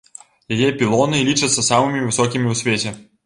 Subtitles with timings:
[0.55, 2.99] Яе пілоны лічацца самымі высокімі ў свеце.